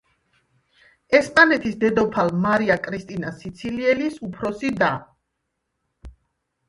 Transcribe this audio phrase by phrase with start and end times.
[1.17, 4.93] ესპანეთის დედოფალ მარია კრისტინა სიცილიელის უფროსი და.